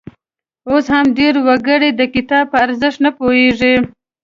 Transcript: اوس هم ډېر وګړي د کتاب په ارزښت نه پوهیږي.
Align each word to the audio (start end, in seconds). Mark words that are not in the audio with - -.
اوس 0.69 0.85
هم 0.93 1.05
ډېر 1.17 1.33
وګړي 1.47 1.89
د 1.95 2.01
کتاب 2.15 2.45
په 2.51 2.57
ارزښت 2.65 2.99
نه 3.05 3.11
پوهیږي. 3.17 3.73